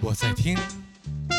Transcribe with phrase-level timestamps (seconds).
[0.00, 0.56] 我在听。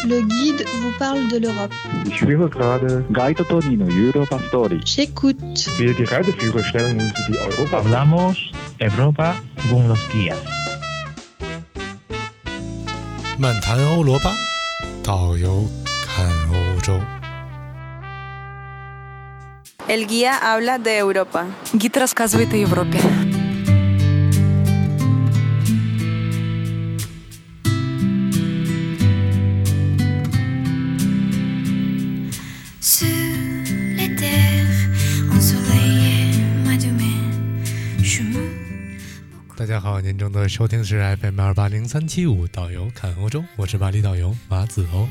[0.06, 1.74] Le guide vous parle de l'Europe.
[2.06, 4.80] Ich höre gerade Guide Tony no Europa Story.
[4.84, 5.40] J'écoute.
[5.78, 7.78] Wir die Reiseführer stellen uns die Europa.
[7.78, 9.36] Hablamos Europa
[9.70, 10.38] con los guías.
[13.38, 14.32] 漫谈欧罗巴，
[15.04, 15.68] 导游
[16.06, 17.00] 看欧洲。
[19.88, 21.46] El guía habla de Europa.
[21.76, 23.00] Гід розказує о Європі.
[39.59, 45.09] 大家好，您正在收听的是 FM 二八零三七五导游看欧洲，我是巴黎导游马子欧。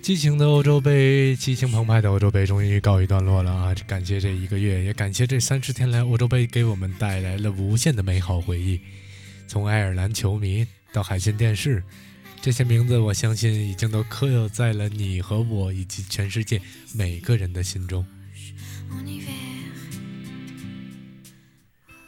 [0.00, 3.74] 激情的欧洲杯，激情澎湃的欧洲杯终于告一段落了啊！
[3.86, 8.80] 感谢这一个月，也感谢这三十天来欧洲杯给我们带来了无限的美好回忆。
[9.46, 11.84] 从爱尔兰球迷到海信电视，
[12.44, 16.60] 这些名字我相信已经都刻在了你和我以及全世界
[16.92, 18.04] 每个人的心中。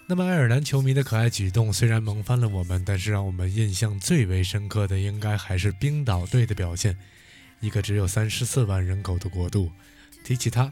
[0.07, 6.99] 那么，爱尔兰球迷的可爱举动虽然萌翻了我们，但是让我们印象最为深刻的，应该还是冰岛队的表现。
[7.61, 9.73] 一个只有三十四万人口的国度，
[10.23, 10.71] 提起它，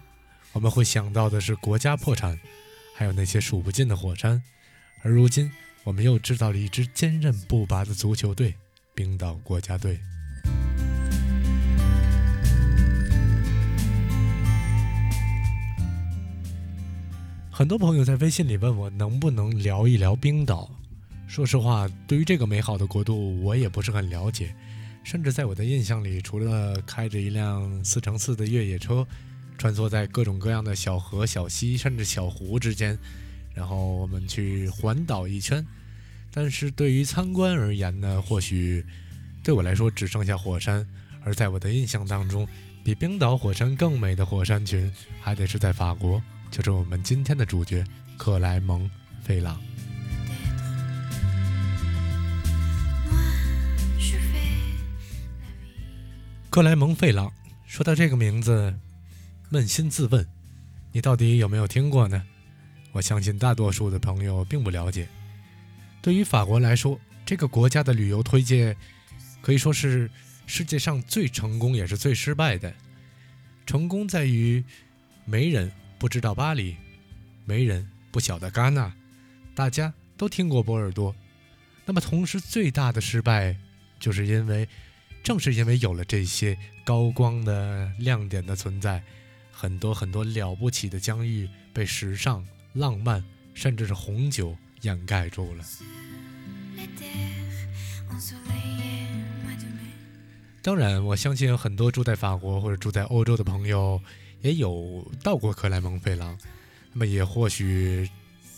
[0.52, 2.38] 我们会想到的是国家破产，
[2.94, 4.42] 还有那些数不尽的火山。
[5.00, 5.50] 而如今，
[5.84, 8.54] 我们又知道了一支坚韧不拔的足球队——
[8.94, 9.98] 冰岛国家队。
[17.50, 20.70] 很多朋友在微信里问我能不能聊一聊冰岛。
[21.26, 24.54] 说实话，对于这个美好的国度，我也不是很了解。
[25.02, 29.06] 甚至在我的印象里，除了开着一辆四乘四的越野车，
[29.58, 32.98] 穿梭在各种各样的小河、小溪，甚至小湖之间，
[33.54, 35.64] 然后我们去环岛一圈。
[36.36, 38.84] 但是对于参观而言呢，或许
[39.44, 40.84] 对我来说只剩下火山。
[41.22, 42.46] 而在我的印象当中，
[42.82, 47.84] 比冰岛火山更美的火山群，还得是在法国，就是我们今天的主角
[48.18, 48.90] 克莱蒙
[49.22, 49.62] 费朗。
[56.50, 57.32] 克莱蒙费朗，
[57.64, 58.76] 说到这个名字，
[59.52, 60.26] 扪心自问，
[60.90, 62.20] 你到底有没有听过呢？
[62.90, 65.08] 我相信大多数的朋友并不了解。
[66.04, 68.76] 对于法国来说，这个国家的旅游推介
[69.40, 70.10] 可以说是
[70.44, 72.74] 世界上最成功也是最失败的。
[73.64, 74.62] 成功在于
[75.24, 76.76] 没人不知道巴黎，
[77.46, 78.92] 没人不晓得戛纳，
[79.54, 81.16] 大家都听过波尔多。
[81.86, 83.56] 那么同时最大的失败，
[83.98, 84.68] 就是因为
[85.22, 86.54] 正是因为有了这些
[86.84, 89.02] 高光的亮点的存在，
[89.50, 95.64] 很多很多了不起的疆域被时尚、浪漫，甚至是红酒掩盖住了。
[100.62, 104.00] 当然，我相信很多住在法国或者住在欧洲的朋友
[104.40, 106.38] 也有到过克莱蒙费朗，
[106.92, 108.08] 那么也或许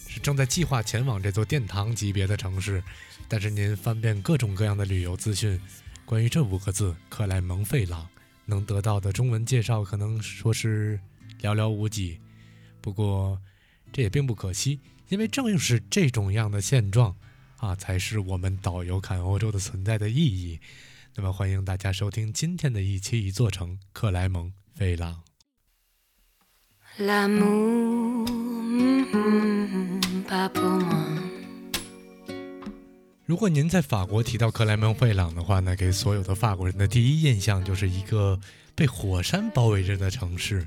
[0.06, 2.82] 是正在计划前往这座殿堂级别的城市。
[3.28, 5.60] 但是您翻遍各种各样的旅游资讯，
[6.04, 8.06] 关于这五个字“克莱蒙费朗”，
[8.47, 11.00] 能得到的中文介绍可能说是
[11.41, 12.20] 寥寥无几。
[12.81, 13.36] 不过
[13.92, 14.78] 这也并不可惜，
[15.09, 17.17] 因为正是这种样的现状
[17.59, 20.59] 啊，才是我们导游看欧洲的存在的意义。
[21.15, 25.22] 那么，欢迎大家收听今天的一期一座城——克莱蒙费朗。
[26.99, 28.27] Mhm.
[33.27, 38.39] 如果您在法国提到克莱蒙费朗的话呢，给所有的法国人的第一印象就是一个
[38.75, 40.66] 被火山包围着的城市。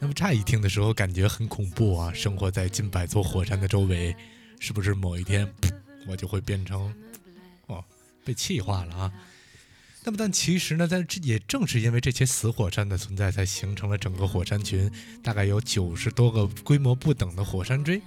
[0.00, 2.12] 那么乍一听的时候，感觉很恐怖啊！
[2.12, 4.14] 生活在近百座火山的周围，
[4.60, 5.52] 是不是某一天
[6.06, 6.94] 我就会变成
[7.66, 7.84] 哦
[8.24, 9.12] 被气化了啊？
[10.04, 14.90] 那么，但其实呢，在这也正是因为这些死火山的存在，才形成了整个火山群，
[15.22, 18.00] 大概有九十多个规模不等的火山锥，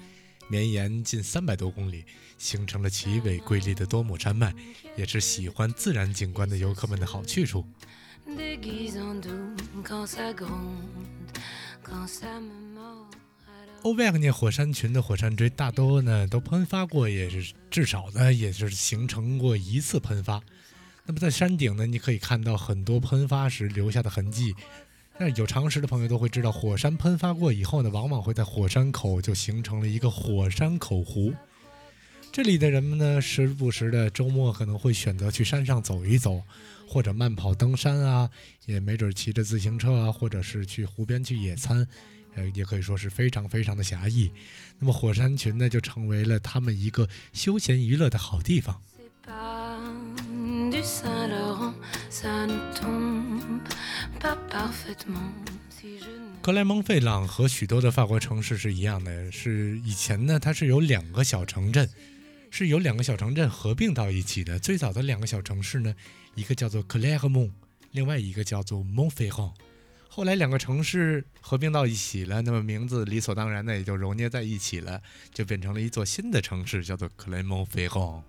[0.48, 2.06] 绵延近三百多公里，
[2.38, 4.54] 形成了奇伟瑰丽的多姆山脉，
[4.96, 7.66] 也是喜欢自然景观的游客们的好去处。
[13.84, 20.42] 欧维亚涅火山群的火山锥大多呢都喷发过，也是至少呢也是形成过一次喷发。
[21.06, 24.54] 那么在山顶呢，你可以看到很多喷发时留下的痕迹。
[25.18, 31.34] 但是有常识的朋友都会知道，火山喷发过以后呢，往往会在火山口就形成了一个火山口湖。
[32.32, 36.42] 这里的人们呢，时不时的周末可能会选择去山上走一走，
[36.88, 38.30] 或者慢跑登山啊，
[38.66, 41.86] 也没准骑着自行车啊，或者是去湖边去野餐，
[42.36, 44.32] 呃，也可以说是非常非常的狭义。
[44.80, 48.82] 那么火山群呢，就成为了他们一个休闲娱乐的好地方。
[48.98, 49.78] C'est pas
[50.72, 51.74] du Saint-Laurent,
[52.10, 53.60] ça ne tombe
[54.22, 55.34] pas parfaitement.
[55.70, 61.88] Si je ne 克莱蒙费朗和许多的法国城市是一样的，是以前呢，它是有两个小城镇，
[62.54, 64.60] 是由两个小城镇合并到一起的。
[64.60, 65.96] 最早的两个小城市呢，
[66.36, 67.50] 一个叫做克莱赫蒙，
[67.92, 69.54] 另外一个叫做蒙费昂。
[70.10, 75.02] 后来两个城市合并到一起了，那么名字理所当然的也就揉捏在一起了，
[75.34, 78.22] 就变成了一座新的城市，叫做克莱蒙费昂。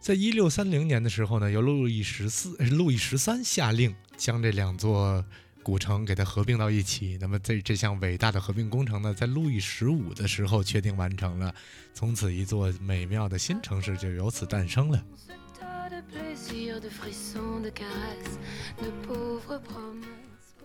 [0.00, 5.24] 在一六三零年的时候呢，由路易十四、路易十三下令将这两座
[5.66, 7.18] 古城给它合并到一起。
[7.20, 11.52] 那么这这项伟大的合并工程呢，在路易十五的时候确定完成了，
[11.92, 15.04] 从此一座美妙的新城市就由此诞生了。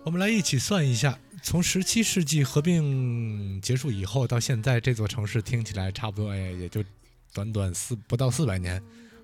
[0.04, 6.84] 我们来一起算一下，从十七世纪合并结束以后到现在，这座城市听起来差不多，哎，也就
[7.34, 8.80] 短短四不到四百年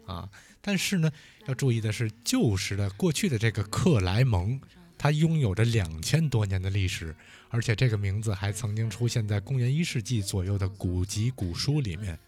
[0.06, 0.28] 啊。
[0.60, 1.08] 但是呢，
[1.46, 4.60] 要注意的是，旧时的过去的这个克莱蒙，
[4.98, 7.14] 它拥有着两千多年的历史，
[7.48, 12.18] 而且这个名字还曾经出现在公元一世纪左右的古籍古书里面。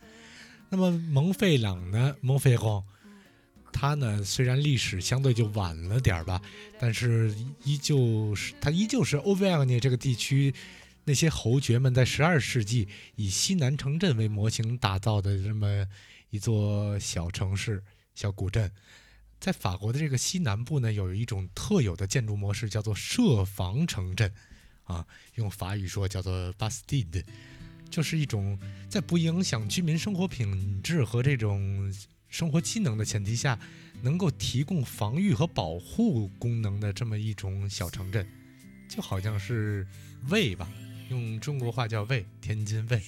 [0.69, 2.85] 那么蒙费朗呢，蒙费昂，
[3.73, 6.41] 它呢虽然历史相对就晚了点儿吧，
[6.79, 7.35] 但是
[7.65, 10.55] 依旧是它依旧是欧维尔涅这个地区
[11.05, 15.85] 那些侯爵们在十二世纪以西南城镇为模型打造的这么
[16.31, 17.83] 一座小城市、
[18.15, 18.71] 小古镇。
[19.41, 24.31] 在法国的这个西南部呢，有一种特有的建筑模式，叫做设防城镇，
[24.85, 25.07] 啊，
[25.37, 27.25] 用法语说叫做 bastide，
[27.89, 28.59] 就是一种
[28.91, 31.91] 在不影响居民生活品质和这种
[32.29, 33.59] 生活机能的前提下，
[34.03, 38.27] 能够提供防御和保护功能的这么一种小城镇，
[38.91, 39.87] 就好像是
[40.29, 40.71] 卫吧，
[41.09, 43.03] 用中国话叫卫，天津卫。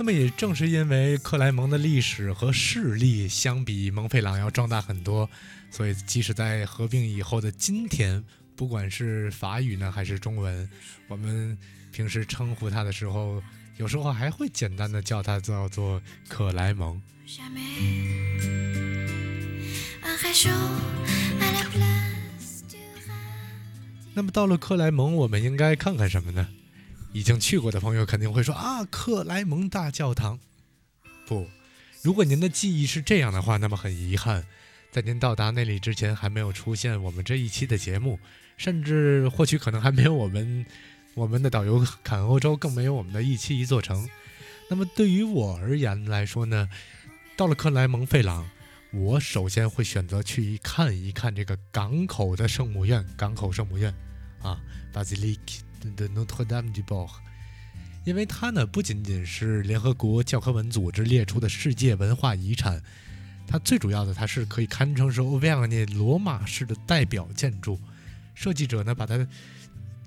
[0.00, 5.28] 那么也正是因为克莱蒙的历史和势力相比蒙费朗要壮大很多，
[5.72, 8.24] 所以即使在合并以后的今天，
[8.54, 10.70] 不管是法语呢还是中文，
[11.08, 11.58] 我们
[11.90, 13.42] 平时称呼它的时候，
[13.76, 17.02] 有时候还会简单的叫它叫做克莱蒙。
[24.14, 26.48] 那么到了克莱蒙，我们应该看看什么呢？
[27.12, 30.38] 已经去过的朋友肯定会说啊，克莱蒙大教堂。
[31.26, 31.48] 不，
[32.02, 34.44] 如果您的记忆是这样的话，那么很遗憾，
[34.90, 38.18] 在您到达那里之前，还没有出现我们这一期的节目，
[38.56, 40.64] 甚至或许可能还没有我们
[41.14, 44.08] 我们的导游侃欧洲，更没有我们的一期一座城。
[44.70, 46.68] 那么对于我而言来说呢，
[47.36, 48.48] 到了克莱蒙费朗，
[48.92, 53.92] 我首先会选择去看一看这个港口的圣母院，港口圣母院
[54.42, 54.60] 啊
[55.80, 57.10] ，Basilique Notre-Dame du Port，
[58.04, 62.82] 因为它呢不仅仅是联合国教科文组织列出的世界文化遗产，
[63.46, 67.78] 它最主要的它是可以堪称是欧维昂涅罗马式的代表建筑。
[68.34, 69.26] 设计者呢把它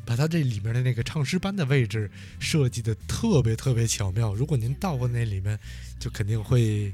[0.06, 2.10] 把它这里面的那个唱诗班的位置
[2.40, 4.34] 设计的特别特别巧妙。
[4.34, 5.60] 如果您到过那里面，
[6.00, 6.94] 就肯定会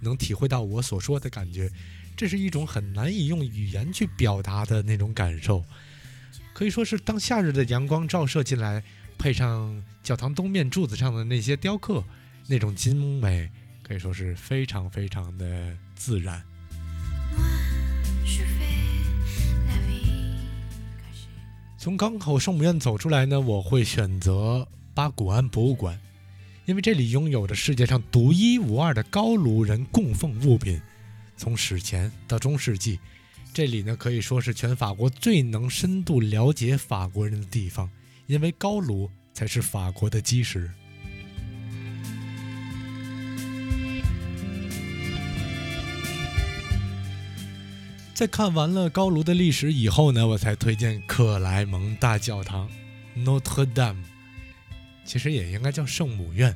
[0.00, 1.70] 能体会到我所说的感觉。
[2.16, 5.64] 这是一种很难以用语言去表达的那种感受，
[6.58, 8.82] 可以说是当夏日的阳光照射进来，
[9.16, 12.02] 配上教堂东面柱子上的那些雕刻，
[12.48, 13.48] 那种精美，
[13.80, 16.42] 可以说是非常非常的自然。
[21.78, 25.96] 从港口圣母院走出来呢，我会选择巴古安博物馆，
[26.66, 30.82] 因为这里拥有着世界上独一无二的高卢人供奉物品。
[31.36, 32.98] 从史前到中世纪，
[33.58, 37.90] 这里呢可以说是全法国最能深度了解法国人的地方，
[38.28, 40.70] 因为高卢才是法国的基石。
[48.14, 52.70] 在看完了高卢的历史以后呢，我才推荐克莱蒙大教堂
[53.16, 54.04] （Notre Dame），
[55.04, 56.54] 其实也应该叫圣母院。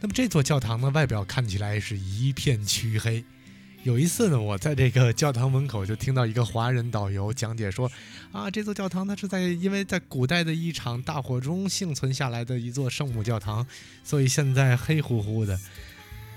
[0.00, 3.22] 那么这座教堂呢，外表看起来是一片黢黑。
[3.84, 7.90] 有一次呢，我在这个教堂门口就听到一个华人导游讲解说，
[8.30, 13.66] 啊，这座教堂它是在因为在古代的一场大火中幸存下来的一座圣母教堂，
[14.04, 15.58] 所以现在黑乎乎的。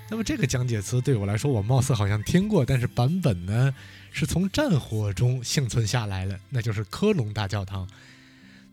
[0.09, 3.71] 那么这个讲解词对我来说，我貌似好像听过，但是版本呢
[4.11, 7.87] 是从战火中幸存下来了，那就是科隆大教堂。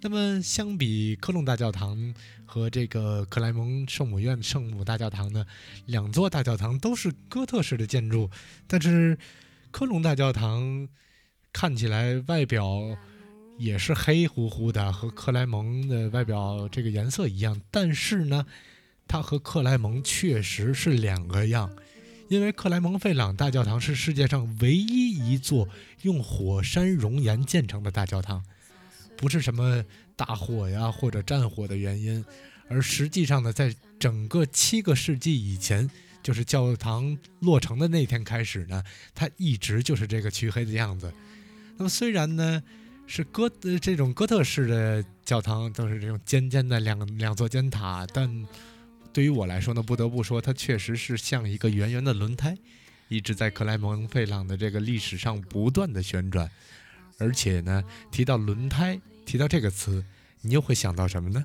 [0.04, 2.12] 那么，相比科隆大教堂
[2.44, 5.46] 和这个克莱蒙圣母院圣母大教堂呢，
[5.86, 8.28] 两座大教堂都是哥特式的建筑，
[8.66, 9.16] 但是
[9.70, 10.88] 科隆大教堂
[11.52, 12.98] 看起来外表
[13.58, 18.44] 也是黑乎乎的，和克莱蒙的外表这个颜色一样，但是呢，
[19.06, 21.70] 它和克莱蒙确实是两个样。
[22.28, 25.68] 因为克莱蒙费朗大教堂是世界上唯一一座
[26.00, 28.42] 用火山熔岩建成的大教堂，
[29.22, 29.84] 不是什么
[30.16, 32.24] 大火呀或者战火的原因，
[32.68, 35.88] 而实际上呢，在整个七个世纪以前，
[36.24, 38.82] 就是教堂落成的那天开始呢，
[39.14, 41.14] 它一直就是这个黢黑的样子。
[41.76, 42.60] 那么虽然呢
[43.06, 48.44] 是哥呃这种哥特式的教堂都是这种尖尖的两两座尖塔，但
[49.12, 52.58] 对于我来说呢，不得不说，它确实是像一个圆圆的轮胎，
[53.06, 56.50] 一直在克莱蒙费朗的这个历史上不断的旋转。
[57.18, 59.00] 而且呢，提到轮胎，
[59.32, 60.04] 提到这个词，
[60.42, 61.42] 你又会想到什么呢？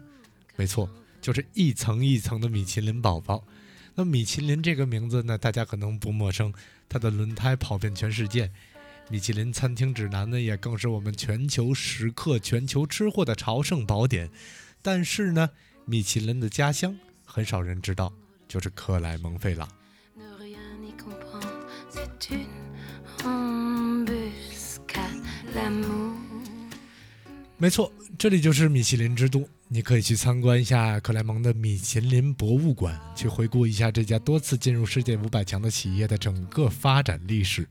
[0.58, 0.89] 没错，
[1.22, 3.41] 就是一层一层的米其林宝宝。
[3.96, 6.53] 那米其林这个名字呢，大家可能不陌生，
[6.89, 8.51] 它的轮胎跑遍全世界。
[9.10, 14.29] 米其林餐厅指南呢，也更是我们全球食客、全球吃货的朝圣宝典。
[14.82, 15.51] 但是呢，
[15.86, 16.94] 米其林的家乡。
[17.24, 18.12] 很少人知道，
[18.50, 19.65] 就是克莱蒙费朗。
[27.60, 29.48] 没错，这里就是米其林之都。
[29.68, 37.68] 你可以去参观一下克莱蒙的米其林博物馆，去回顾一下这家多次进入世界五百强的企业的整个发展历史。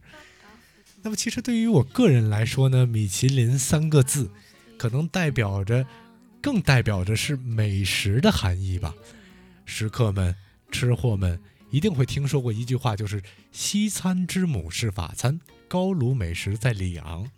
[1.03, 4.29] 那么，其实对于我个人来说呢，米其林三个字，
[4.77, 5.87] 可能代表着，
[6.43, 8.93] 更代表着是美食的含义吧。
[9.65, 10.35] 食客们、
[10.71, 11.41] 吃货们
[11.71, 17.31] 一定会听说过一句话，就是“西餐之母是法餐，高卢美食在里昂”。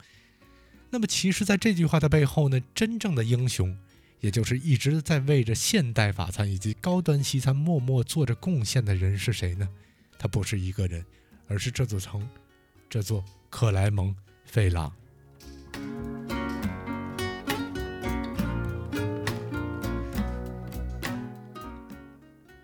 [0.90, 3.76] 那么，其实，在这句话的背后呢，真正的英雄，
[4.21, 9.68] 也就是一直在为着现代法餐以及高端西餐默默做着贡献的人是谁呢？
[10.18, 11.04] 他不是一个人，
[11.47, 12.26] 而是这座城，
[12.88, 14.90] 这座克莱蒙费朗。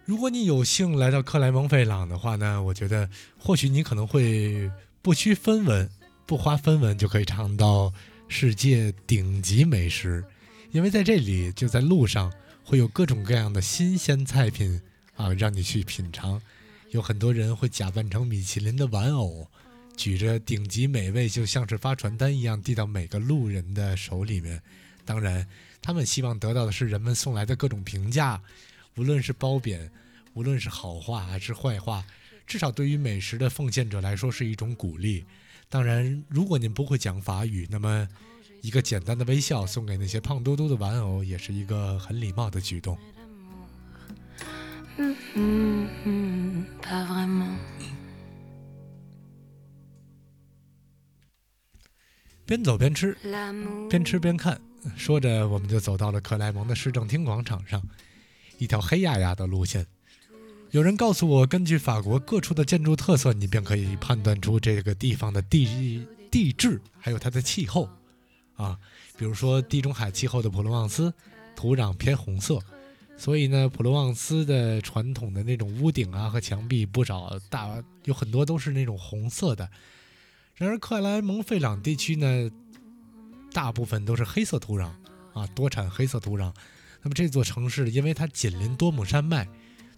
[0.06, 4.70] 如果你有幸来到克莱蒙费朗的话呢，我觉得或许你可能会
[5.02, 5.88] 不需分文，
[6.26, 7.92] 不花分文就可以尝到
[8.28, 10.24] 世界顶级美食，
[10.72, 12.32] 因为在这里就在路上
[12.64, 14.80] 会有各种各样的新鲜菜品
[15.16, 16.40] 啊，让你去品尝。
[16.90, 19.48] 有很多人会假扮成米其林的玩偶，
[19.96, 24.60] 举着顶级美味，就像是发传单一样递到每个路人的手里面。
[25.04, 25.46] 当然，
[25.82, 28.40] 他们希望得到的是人们送来的各种评价。
[28.96, 29.90] 无论是褒贬，
[30.34, 32.04] 无论是好话还是坏话，
[32.46, 35.24] 至少对于美食的奉献者来说是一种鼓励。
[35.74, 38.06] 当然，如果您不会讲法语，那么
[38.62, 42.96] 一个简单的微笑送给那些胖嘟嘟的玩偶，也是一个很礼貌的举动。
[52.46, 53.18] 边走边吃，
[53.90, 54.60] 边吃边看，
[54.94, 57.82] 说着我们就走到了克莱蒙的市政厅广场上。
[58.58, 59.84] 一条黑压压的路线，
[60.74, 67.88] 有人告诉我，根据法国各处的建筑特色，你便可以判断出这个地方的地地质，还有它的气候。
[68.56, 68.76] 啊，
[69.16, 71.14] 比如说地中海气候的普罗旺斯，
[71.54, 72.58] 土壤偏红色，
[73.16, 79.70] 所以呢，普罗旺斯的传统的那种屋顶啊和墙壁，不少大有很多都是那种红色的。
[80.56, 82.50] 然而克莱蒙费朗地区呢，
[83.52, 84.90] 大部分都是黑色土壤
[85.34, 86.52] 啊，多产黑色土壤。
[87.00, 89.46] 那么这座城市，因为它紧邻多姆山脉，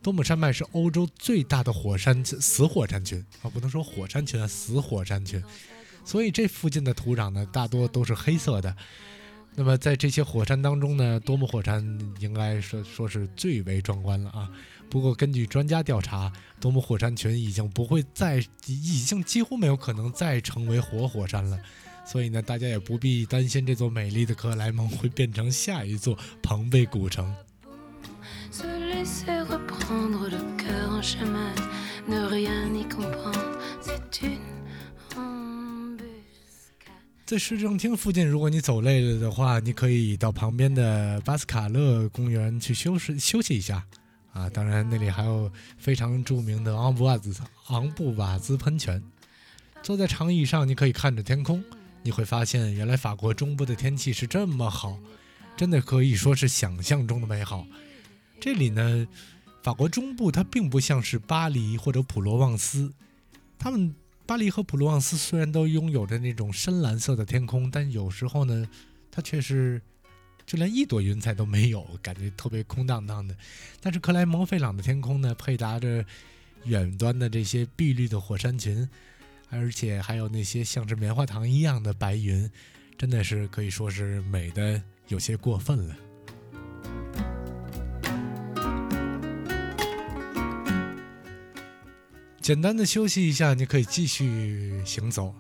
[0.03, 5.43] 多姆山脉是欧洲最大的火山死火山群啊，不能说火山群啊，死火山群，
[6.05, 8.77] 所以这附近的土壤呢，大多都是黑色的。
[9.59, 11.83] 那么在这些火山当中呢，多姆火山
[12.21, 14.51] 应该说说是最为壮观了啊。
[14.89, 18.37] 不过根据专家调查，多姆火山群已经不会再，
[18.67, 21.59] 已经几乎没有可能再成为活火山了。
[22.05, 27.35] 所以呢，大家也不必担心这座美丽的克莱蒙会变成下一座庞贝古城。
[37.25, 43.85] 在市政厅附近，如果你走累了的话，你可以到旁边的巴斯卡勒公园去休息休息一下。
[44.33, 47.35] 啊，当然那里还有非常著名的昂布瓦兹
[47.69, 49.03] 昂布瓦兹喷泉。
[49.83, 51.63] 坐在长椅上，你可以看着天空。
[52.03, 54.99] 你会发现，原来法国中部的天气是这么好，
[55.57, 57.67] 真的可以说是想象中的美好。
[58.41, 59.07] 这里呢，
[59.67, 62.93] 法国中部它并不像是巴黎或者普罗旺斯，
[63.59, 63.93] 他们
[64.25, 68.65] 巴黎和普罗旺斯虽然都拥有着那种深蓝色的天空，但有时候呢，
[69.11, 69.83] 它却是
[70.47, 73.37] 就连一朵云彩都没有，感觉特别空荡荡的。
[73.81, 76.07] 但是克莱蒙费朗的天空呢，配搭着
[76.63, 78.89] 远端的这些碧绿的火山群，
[79.51, 82.49] 而且还有那些像是棉花糖一样的白云，
[82.97, 85.97] 真的是可以说是美的有些过分了。
[92.47, 95.35] 简单的休息一下，你可以继续行走。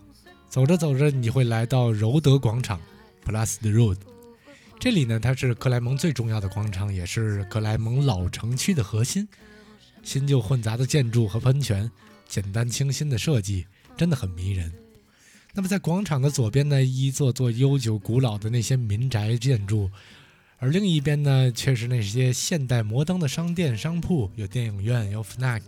[0.48, 2.80] 走着走着，你会来到柔德广场
[3.25, 3.98] （Plus the Road）。
[4.80, 9.28] 这里呢，它是克莱蒙最重要的广场，也是克莱蒙老城区的核心。
[10.02, 11.88] 新旧混杂的建筑和喷泉，
[12.26, 14.72] 简单清新的设计，真的很迷人。
[15.54, 19.88] 那么，在广场的左边呢，一座座悠久古老的那些民宅建筑，
[20.58, 25.62] 而另一边呢，却是那些现代摩登的商店、商铺，有电影院，有 Fnac。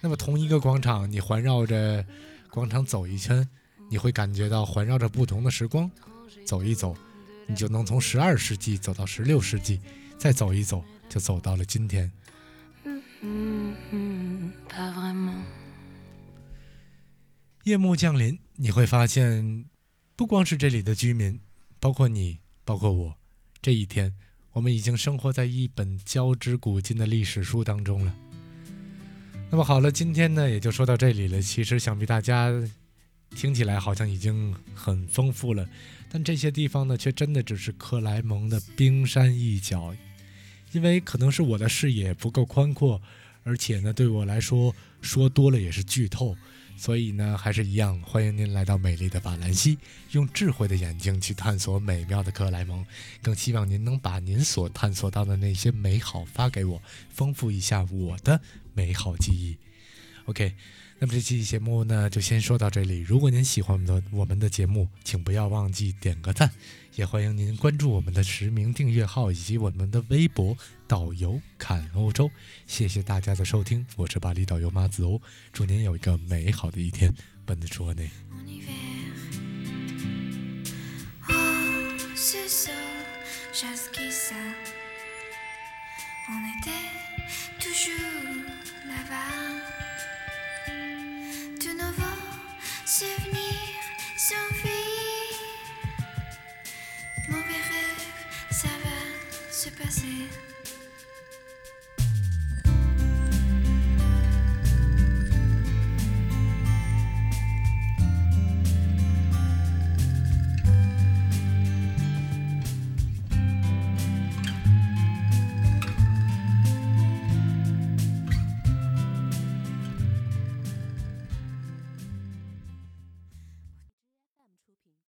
[0.00, 2.04] 那么同一个广场，你环绕着
[2.50, 3.48] 广场走一圈，
[3.90, 5.90] 你会感觉到环绕着不同的时光。
[6.44, 6.96] 走一走，
[7.46, 9.80] 你就能从十二世纪走到十六世纪，
[10.16, 12.10] 再走一走，就走到了今天。
[17.64, 19.66] 夜幕降临，你会发现，
[20.14, 21.40] 不光是这里的居民，
[21.80, 23.16] 包括你，包括我，
[23.60, 24.14] 这一天，
[24.52, 28.14] 我们已经生活在一本交织古今的历史书当中了。
[29.50, 31.40] 那么好了，今天呢也就说到这里了。
[31.40, 32.52] 其实想必大家
[33.34, 35.66] 听起来好像已经很丰富了，
[36.10, 39.96] 但这些地方呢却真的只是克莱蒙的冰山一角，
[40.72, 43.00] 因为可能是我的视野不够宽阔，
[43.42, 46.36] 而且呢对我来说说多了也是剧透。
[46.78, 49.76] 所以呢，还是一样，欢迎您来到美丽的法兰西，
[50.12, 52.86] 用智慧的眼睛去探索美妙的克莱蒙。
[53.20, 56.80] 更希望您能把您所探索到的那些美好发给我，
[57.10, 58.40] 丰富一下我的
[58.72, 59.58] 美好记忆。
[60.26, 60.54] OK。
[61.00, 62.98] 那么这期节目呢，就先说到这里。
[62.98, 66.50] 如果您喜欢我们的我们的节目，请不要忘记点个赞，
[66.96, 70.56] 也欢迎您关注我们的实名订阅号以及我们的微博
[70.88, 72.28] “导游看欧洲”。
[72.66, 75.20] 谢谢大家的收听，我是巴黎导游马子欧，
[75.52, 77.12] 祝您有一个美好的一天。
[77.44, 78.02] 本子说呢。
[97.30, 98.06] Mauvais rêve,
[98.50, 98.68] ça.